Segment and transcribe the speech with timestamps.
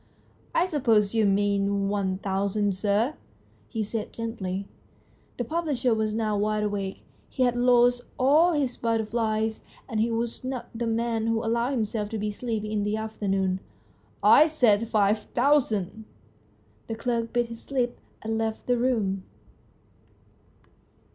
[0.61, 3.13] "I suppose you mean one thousand, sir?"
[3.69, 4.65] he said gently.
[5.37, 7.03] The publisher was now wide awake.
[7.29, 11.69] He had lost all his butter flies, and he was not the man to allow
[11.69, 13.59] himself to be sleepy in the afternoon."
[14.39, 16.05] I said five thousand!"
[16.87, 19.21] The clerk bit his lip and left the room.